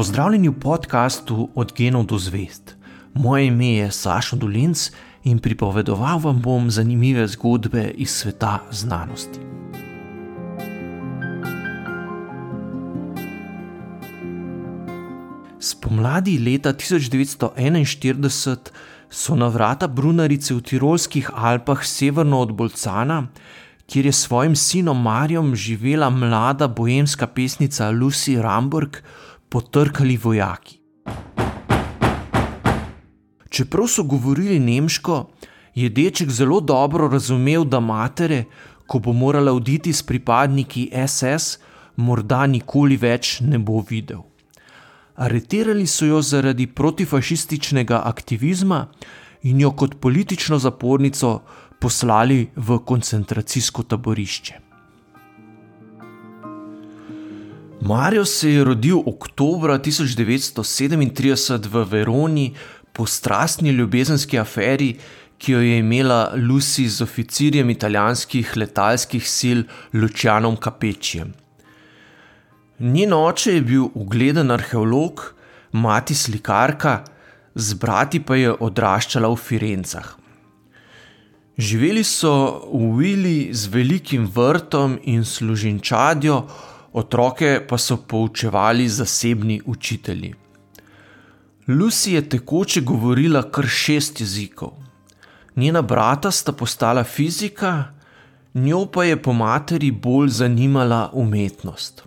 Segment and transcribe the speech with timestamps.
[0.00, 2.76] Pozdravljeni v podkastu Od genov do zvest.
[3.14, 4.90] Moje ime je Sašo Dolinc
[5.24, 9.40] in pripovedoval vam bom zanimive zgodbe iz sveta znanosti.
[15.60, 18.56] Spomladi leta 1941
[19.10, 23.26] so na vrata Brunarice v Tirolskih Alpah severno od Bolcana,
[23.86, 28.96] kjer je s svojim sinom Marjom živela mlada bojemska pesnica Lucy Ramburg,
[29.50, 30.78] potrkali vojaki.
[33.50, 35.30] Čeprav so govorili nemško,
[35.74, 38.44] je deček zelo dobro razumel, da matere,
[38.86, 41.58] ko bo morala oditi s pripadniki SS,
[41.96, 44.22] morda nikoli več ne bo videl.
[45.16, 48.86] Aretirali so jo zaradi protifašističnega aktivizma
[49.42, 51.40] in jo kot politično zapornico
[51.80, 54.69] poslali v koncentracijsko taborišče.
[57.80, 62.54] Marijo se je rodil oktober 1937 v Veroni
[62.92, 64.96] po strastni ljubezenski aferi,
[65.38, 69.60] ki jo je imela Lucy z oficirjem italijanskih letalskih sil
[69.92, 71.32] Lucianom Capecijem.
[72.78, 75.34] Njen oče je bil ugleden arheolog,
[75.72, 77.04] mati slikarka,
[77.54, 80.16] z brati pa je odraščala v Firencah.
[81.56, 82.32] Živeli so
[82.72, 86.44] v vili z velikim vrtom in služinčadjo,
[86.92, 90.34] otroke pa so poučevali zasebni učitelji.
[91.68, 94.70] Lucy je tekoče govorila kar šest jezikov.
[95.56, 97.84] Njena brata sta postala fizika,
[98.54, 102.02] njo pa je po materi bolj zanimala umetnost.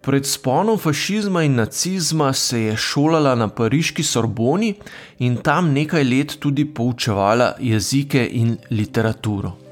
[0.00, 4.74] Pred sponom fašizma in nacizma se je šolala na pariški Sorboni
[5.18, 9.65] in tam nekaj let tudi poučevala jezike in literaturo.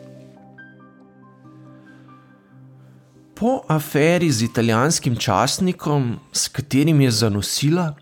[3.34, 7.94] Po aferi z italijanskim časnikom, s katerim je zanosila,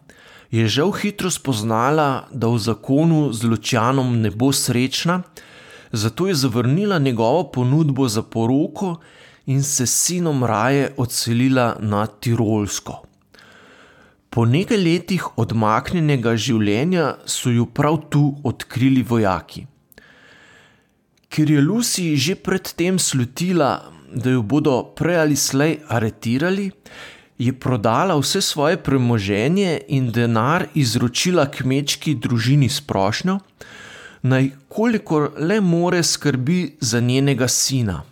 [0.51, 5.23] je žal hitro spoznala, da v zakonu z Lučanom ne bo srečna,
[5.93, 8.99] zato je zavrnila njegovo ponudbo za poroko
[9.47, 13.03] in se s sinom raje odselila na Tirolsko.
[14.31, 19.67] Po nekaj letih odmaknjenega življenja so jo prav tu odkrili vojaki.
[21.33, 26.71] Ker je Lucy že predtem slutila, da jo bodo prej ali slej aretirali,
[27.39, 33.39] je prodala vse svoje premoženje in denar izročila kmečki družini s prošnjo,
[34.23, 38.03] naj kolikor le more skrbi za njenega sina.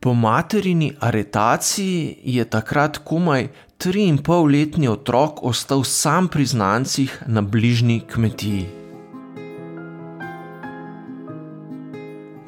[0.00, 3.48] Po materini aretaciji je takrat komaj
[3.78, 8.85] tri in pol letni otrok ostal sam pri znancih na bližnji kmetiji.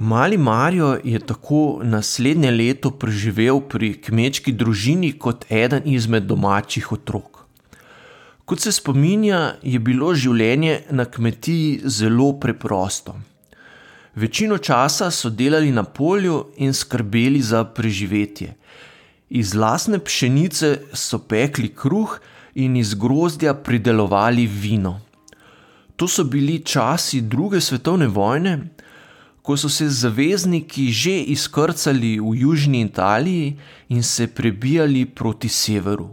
[0.01, 7.43] Mali Marijo je tako naslednje leto preživel pri kmečki družini kot eden izmed domačih otrok.
[8.45, 13.17] Kot se spominja, je bilo življenje na kmetiji zelo preprosto.
[14.15, 18.55] Večino časa so delali na polju in skrbeli za preživetje.
[19.31, 22.21] Iz lasne pšenice so pekli kruh
[22.55, 25.01] in iz grozdja pridelovali vino.
[25.97, 28.78] To so bili časi druge svetovne vojne,
[29.49, 33.57] ko so se zavezniki že izkrcali v južni Italiji
[33.89, 36.09] in se prebijali proti severu.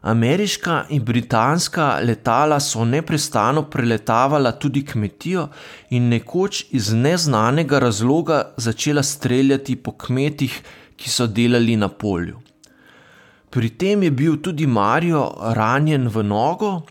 [0.00, 5.48] Ameriška in britanska letala so neustano preletavala tudi kmetijo
[5.90, 10.62] in nekoč iz neznanega razloga začela streljati po kmetih,
[10.96, 12.38] ki so delali na polju.
[13.50, 16.82] Pri tem je bil tudi Marijo ranjen v nogo,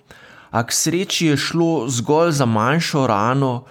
[0.52, 3.64] a k sreči je šlo zgolj za manjšo rano,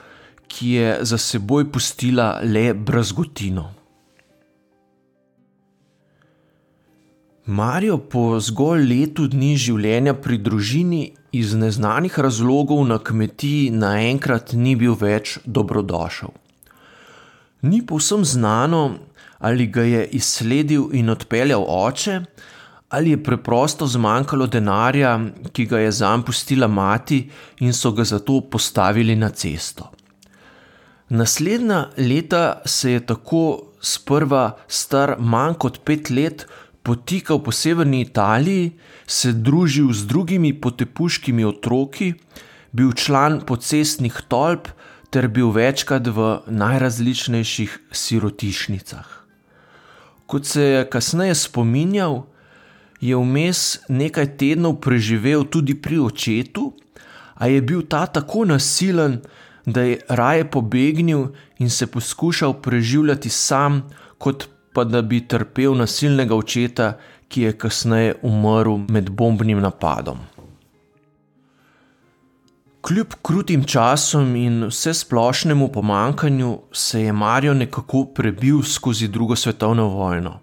[0.48, 3.72] ki je za seboj pustila le brazgotino.
[7.46, 11.02] Marijo po zgolj letu dni življenja pri družini
[11.32, 16.32] iz neznanih razlogov na kmetiji naenkrat ni bil več dobrodošel.
[17.62, 18.82] Ni povsem znano,
[19.38, 22.20] ali ga je izsledil in odpeljal oče,
[22.88, 25.12] ali je preprosto zmanjkalo denarja,
[25.52, 27.20] ki ga je zanj pustila mati
[27.60, 29.90] in so ga zato postavili na cesto.
[31.08, 36.46] Naslednja leta se je tako sprva star manj kot pet let
[36.82, 38.72] potikal po severni Italiji,
[39.06, 42.12] se družil z drugimi potepuškimi otroki,
[42.72, 44.68] bil član pocestnih tolp
[45.10, 49.06] ter bil večkrat v najrazličnejših sirotišnicah.
[50.26, 52.24] Kot se je kasneje spominjal,
[53.00, 56.72] je vmes nekaj tednov preživel tudi pri očetu,
[57.34, 59.20] a je bil ta tako nasilen,
[59.66, 61.26] da je raje pobegnil
[61.58, 63.82] in se poskušal preživljati sam,
[64.18, 66.92] kot pa da bi trpel nasilnega očeta,
[67.28, 70.18] ki je kasneje umrl med bombnim napadom.
[72.86, 79.88] Kljub krutim časom in vse splošnemu pomankanju se je Marijo nekako prebil skozi drugo svetovno
[79.88, 80.38] vojno.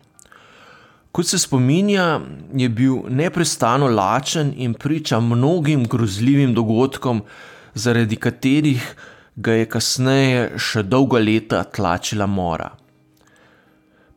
[1.12, 2.20] Kot se spominja,
[2.54, 7.22] je bil neustano lačen in priča mnogim grozljivim dogodkom,
[7.74, 8.96] zaradi katerih
[9.36, 12.70] ga je kasneje še dolga leta tlačila mora.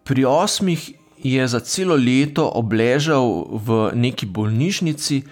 [0.04, 0.90] Pri osmih
[1.24, 5.22] je za celo leto obležal v neki bolnišnici,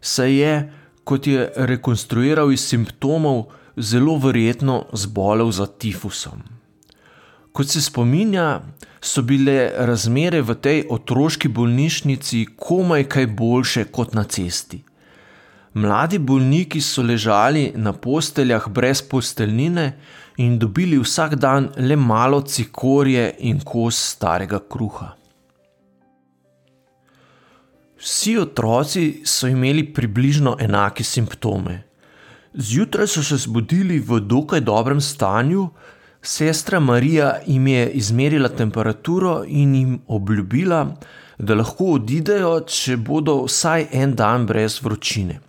[0.00, 0.54] saj je,
[1.04, 6.42] kot je rekonstruiral iz simptomov, zelo verjetno zbolel za tifusom.
[7.52, 8.62] Kot se spominja,
[9.04, 14.80] so bile razmere v tej otroški bolnišnici komaj kaj boljše kot na cesti.
[15.74, 19.86] Mladi bolniki so ležali na posteljah brez posteljnine
[20.36, 25.08] in dobili vsak dan le malo cikorje in kos starega kruha.
[27.98, 31.82] Vsi otroci so imeli približno enake simptome.
[32.54, 35.68] Zjutraj so se zbudili v dokaj dobrem stanju,
[36.22, 40.86] sestra Marija jim je izmerila temperaturo in jim obljubila,
[41.38, 45.40] da lahko odidejo, če bodo vsaj en dan brez vročine.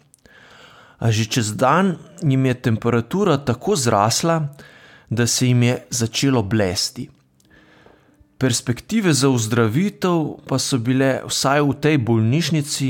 [1.00, 4.48] A že čez dan jim je temperatura tako zrasla,
[5.10, 7.10] da se jim je začelo blesti.
[8.38, 12.90] Perspektive za ozdravitev pa so bile vsaj v tej bolnišnici,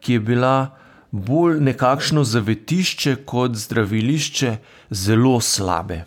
[0.00, 0.76] ki je bila
[1.12, 4.56] bolj nekakšno zavetišče kot zdravilišče,
[4.90, 6.04] zelo slabe.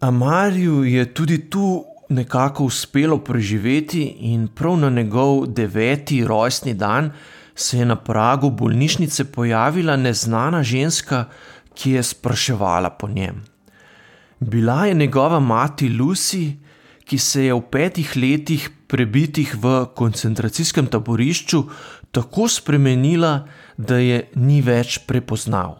[0.00, 7.12] Amariju je tudi tu nekako uspelo preživeti, in prav na njegov deveti rojstni dan
[7.54, 11.24] se je na pragu bolnišnice pojavila neznana ženska,
[11.74, 13.44] ki je spraševala po njem.
[14.40, 16.52] Bila je njegova mati Lucy,
[17.04, 21.64] ki se je v petih letih prebitih v koncentracijskem taborišču
[22.10, 23.46] tako spremenila,
[23.76, 25.76] da je ni več prepoznal.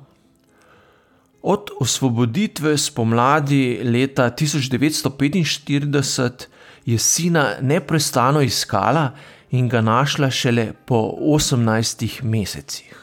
[1.42, 6.46] Od osvoboditve spomladi leta 1945
[6.84, 9.10] je sina neustano iskala
[9.54, 12.94] in ga našla šele po 18 mesecih.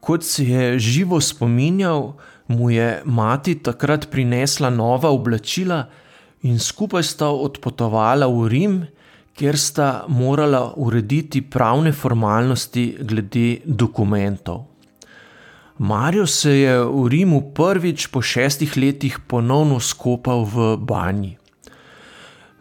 [0.00, 2.12] Kot se je živo spominjal,
[2.48, 5.86] mu je mati takrat prinesla nova oblačila
[6.42, 8.74] in skupaj sta odpotovala v Rim,
[9.34, 14.66] kjer sta morala urediti pravne formalnosti glede dokumentov.
[15.78, 21.38] Marijo se je v Rimu prvič po šestih letih ponovno skopal v banji.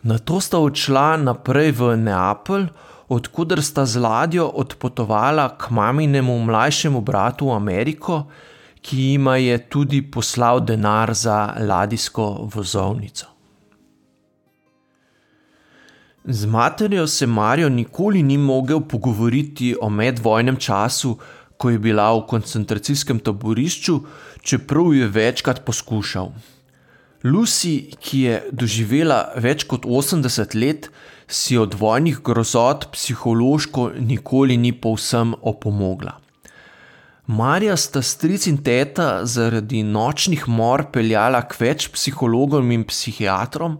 [0.04, 2.68] Na to sta odšla naprej v Neapelj,
[3.08, 8.28] odkuder sta z ladjo odpotovala k maminemu mlajšemu bratu v Ameriko,
[8.84, 13.32] ki jima je tudi poslal denar za ladijsko vozovnico.
[16.24, 21.18] Z materjo se Marijo nikoli ni mogel pogovoriti o medvojnem času,
[21.58, 24.00] ko je bila v koncentracijskem taborišču,
[24.42, 26.32] čeprav je večkrat poskušal.
[27.24, 30.90] Lucy, ki je doživela več kot 80 let,
[31.28, 36.18] si od vojnih grozot psihološko nikoli ni povsem opomogla.
[37.28, 43.78] Marija sta stric in teta zaradi nočnih mor peljala k več psihologom in psihiatrom,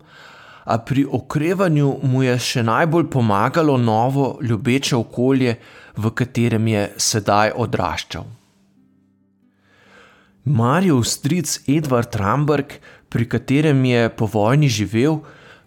[0.64, 5.58] a pri okrevanju mu je še najbolj pomagalo novo, ljubeče okolje,
[6.00, 8.24] v katerem je sedaj odraščal.
[10.44, 12.80] Marijo stric Edward Ramberg,
[13.14, 15.20] pri katerem je po vojni živel,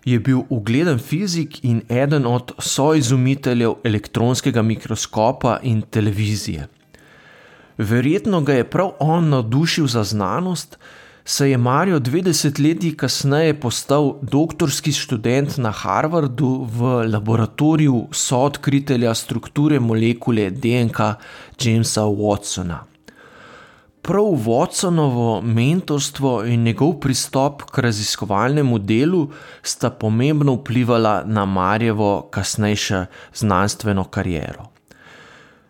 [0.05, 6.67] je bil ugleden fizik in eden od soizumiteljev elektronskega mikroskopa in televizije.
[7.79, 10.79] Verjetno ga je prav on navdušil za znanost,
[11.25, 19.81] saj je Marijo dve desetletji kasneje postal doktorski študent na Harvardu v laboratoriju soodkritelja strukture
[19.81, 20.99] molekule DNK
[21.63, 22.96] Jamesa Watsona.
[24.07, 29.31] Prav Watsonovo mentorstvo in njegov pristop k raziskovalnemu delu
[29.63, 34.69] sta pomembno vplivala na Marjevo kasnejšo znanstveno kariero.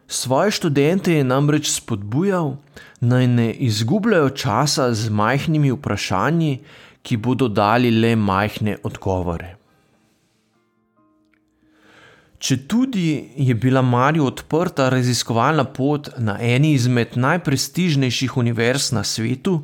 [0.09, 2.57] Svoje študente je namreč spodbujal,
[3.01, 6.59] naj ne izgubljajo časa z majhnimi vprašanji,
[7.03, 9.56] ki bodo dali le majhne odgovore.
[12.47, 19.57] Če tudi je bila Mariju odprta raziskovalna pot na eni izmed najprestižnejših univerz na svetu,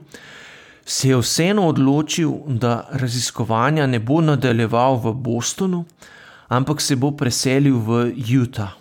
[0.82, 5.84] se je vseeno odločil, da raziskovanja ne bo nadaljeval v Bostonu,
[6.48, 8.02] ampak se bo preselil v
[8.40, 8.74] Utah.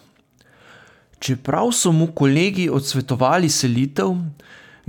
[1.22, 4.16] Čeprav so mu kolegi odsvetovali selitev,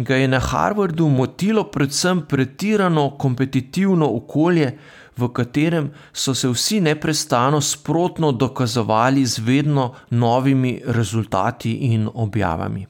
[0.01, 4.73] ga je na Harvardu motilo predvsem pretirano kompetitivno okolje,
[5.17, 12.87] v katerem so se vsi neustano sprotno dokazovali z vedno novimi rezultati in objavami.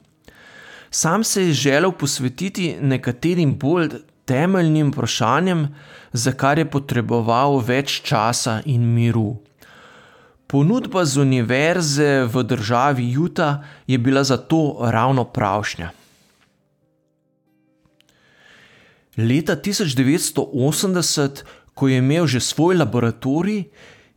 [0.89, 3.89] Sam se je želel posvetiti nekaterim bolj
[4.25, 5.67] temeljnim vprašanjem,
[6.13, 9.41] za kar je potreboval več časa in miru.
[10.47, 15.89] Ponudba z univerze v državi Utah je bila zato ravno pravšnja.
[19.17, 23.63] Leta 1980, ko je imel že svoj laboratorij,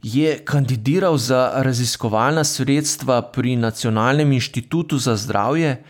[0.02, 5.82] je kandidiral za raziskovalna sredstva pri Nacionalnem inštitutu za zdravje,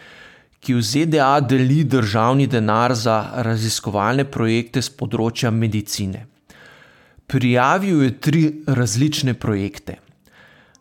[0.60, 6.24] ki v ZDA deli državni denar za raziskovalne projekte z področja medicine.
[7.26, 9.98] Prijavil je tri različne projekte.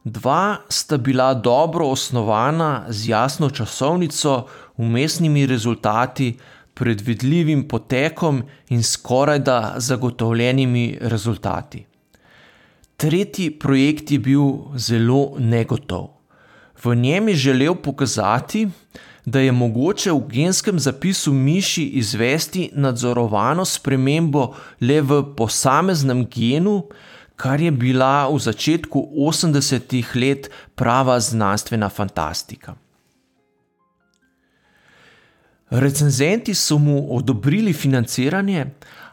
[0.06, 4.46] Dva sta bila dobro osnovana z jasno časovnico,
[4.77, 6.36] umestnimi rezultati,
[6.75, 11.86] predvidljivim potekom in skoraj da zagotovljenimi rezultati.
[12.98, 14.44] Tretji projekt je bil
[14.75, 16.08] zelo negotov.
[16.84, 18.67] V njem je želel pokazati,
[19.25, 26.84] da je mogoče v genskem zapisu miši izvesti nadzorovano spremembo le v posameznem genu,
[27.36, 32.75] kar je bila v začetku 80-ih let prava znanstvena fantastika.
[35.70, 38.66] Recenzenti so mu odobrili financiranje,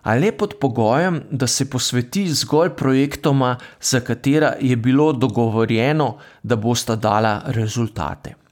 [0.02, 6.56] a le pod pogojem, da se posveti zgolj projektoma, za katera je bilo dogovorjeno, da
[6.56, 8.42] bosta dala rezultate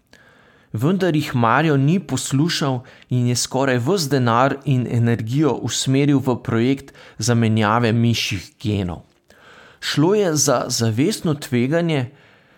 [0.72, 2.80] vendar jih Marijo ni poslušal
[3.10, 9.02] in je skoraj vse denar in energijo usmeril v projekt zamenjave mišjih genov.
[9.80, 12.10] Šlo je za zavestno tveganje,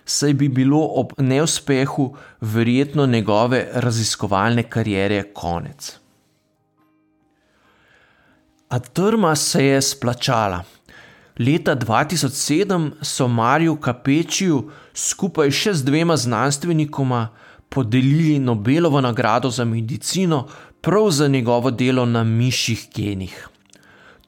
[0.05, 5.99] saj bi bilo ob neuspehu verjetno njegove raziskovalne kariere konec.
[8.69, 10.65] A trma se je splačala.
[11.39, 17.29] Leta 2007 so Mariju Kapečiju skupaj še z dvema znanstvenikoma
[17.69, 20.47] podelili Nobelovo nagrado za medicino
[20.81, 23.49] prav za njegovo delo na mišjih genih.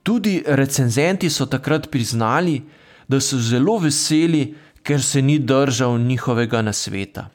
[0.03, 2.63] Tudi recenzenti so takrat priznali,
[3.09, 4.55] da so zelo veseli,
[4.85, 7.29] ker se ni držal njihovega nasveta.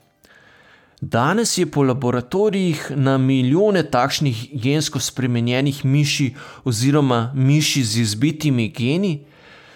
[1.02, 9.14] Danes je po laboratorijih na milijone takšnih gensko spremenjenih miši oziroma miši z izbitimi geni,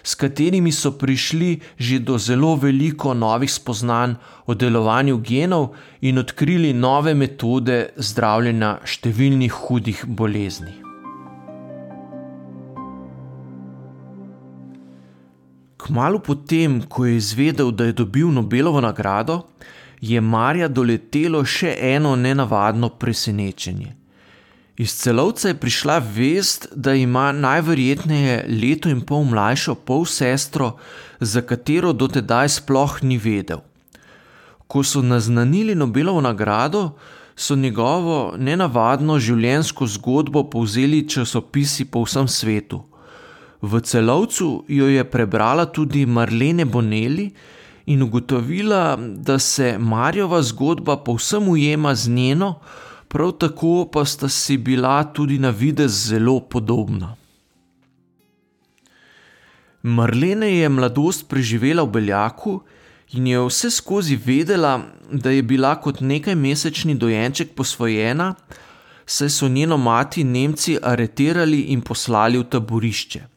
[0.02, 4.14] s katerimi so prišli že do zelo veliko novih spoznanj
[4.46, 5.68] o delovanju genov
[6.00, 10.93] in odkrili nove metode zdravljenja številnih hudih bolezni.
[15.84, 19.42] Kmalo potem, ko je izvedel, da je dobil Nobelovo nagrado,
[20.00, 23.90] je Marja doletelo še eno nenavadno presenečenje.
[24.80, 30.78] Iz celovca je prišla vest, da ima najverjetneje leto in pol mlajšo polsestro,
[31.20, 33.60] za katero dotedaj sploh ni vedel.
[34.66, 36.96] Ko so naznanili Nobelovo nagrado,
[37.36, 42.82] so njegovo nenavadno življenjsko zgodbo povzeli časopisi po vsem svetu.
[43.64, 47.30] V celovcu jo je prebrala tudi Marlene Bonelli
[47.86, 52.60] in ugotovila, da se Marjova zgodba povsem ujema z njeno,
[53.08, 57.16] prav tako pa sta si bila tudi na videz zelo podobna.
[59.82, 62.60] Marlene je mladost preživela v Beljaku
[63.12, 64.80] in je vse skozi vedela,
[65.12, 68.34] da je bila kot nekaj mesečni dojenček posvojena,
[69.06, 73.33] saj so njeno mati Nemci areterali in poslali v taborišče.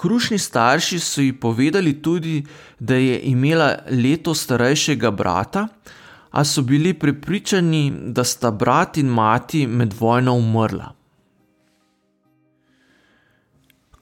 [0.00, 2.44] Krušni starši so ji povedali tudi,
[2.78, 5.66] da je imela leto starejšega brata,
[6.30, 10.94] a so bili prepričani, da sta brat in mati med vojno umrla.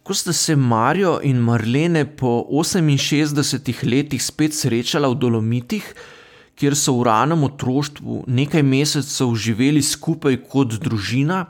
[0.02, 5.90] Ko sta se Marijo in Marlene po 68 letih spet srečala v Dolomitih,
[6.54, 11.44] kjer so v ranem otroštvu nekaj mesecev živeli skupaj kot družina,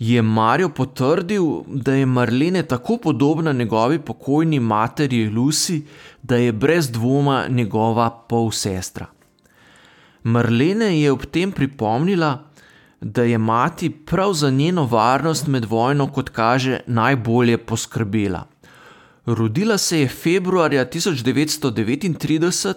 [0.00, 5.82] je Marijo potrdil, da je Marlene tako podobna njegovi pokojni materi Lucy,
[6.22, 9.06] da je brez dvoma njegova polsestra.
[10.22, 12.44] Marlene je ob tem pripomnila,
[13.00, 18.46] da je mati prav za njeno varnost med vojno, kot kaže, najbolje poskrbela.
[19.26, 22.74] Rodila se je februarja 1939,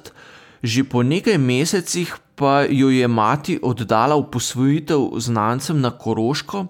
[0.63, 6.65] že po nekaj mesecih pa jo je mati oddala v posvojitev znancem na Koroško,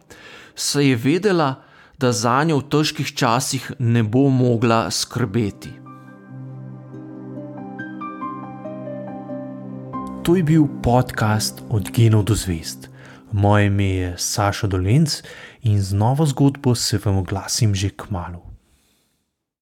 [0.56, 1.64] saj je vedela,
[1.98, 5.72] da za njo v težkih časih ne bo mogla skrbeti.
[10.24, 12.90] To je bil podcast od Genov do zvest.
[13.32, 15.22] Moje ime je Saša Dolenc
[15.62, 18.53] in z novo zgodbo se vam oglasim že k malu.